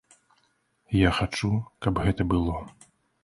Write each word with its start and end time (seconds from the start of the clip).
Я 1.07 1.11
хачу, 1.17 1.51
каб 1.87 2.01
гэта 2.05 2.27
было. 2.35 2.57